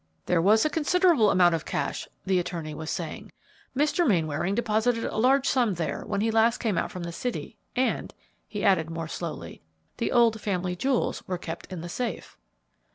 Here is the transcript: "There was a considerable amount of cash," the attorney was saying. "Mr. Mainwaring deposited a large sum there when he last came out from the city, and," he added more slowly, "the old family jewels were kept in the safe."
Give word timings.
"There 0.25 0.41
was 0.41 0.65
a 0.65 0.69
considerable 0.71 1.29
amount 1.29 1.53
of 1.53 1.63
cash," 1.63 2.07
the 2.25 2.39
attorney 2.39 2.73
was 2.73 2.89
saying. 2.89 3.31
"Mr. 3.77 4.07
Mainwaring 4.07 4.55
deposited 4.55 5.03
a 5.05 5.15
large 5.17 5.47
sum 5.47 5.75
there 5.75 6.03
when 6.07 6.21
he 6.21 6.31
last 6.31 6.57
came 6.57 6.75
out 6.75 6.89
from 6.89 7.03
the 7.03 7.11
city, 7.11 7.55
and," 7.75 8.11
he 8.47 8.63
added 8.63 8.89
more 8.89 9.07
slowly, 9.07 9.61
"the 9.97 10.11
old 10.11 10.41
family 10.41 10.75
jewels 10.75 11.21
were 11.27 11.37
kept 11.37 11.71
in 11.71 11.81
the 11.81 11.87
safe." 11.87 12.35